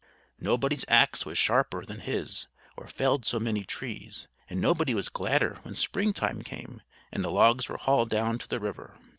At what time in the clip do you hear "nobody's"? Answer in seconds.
0.39-0.83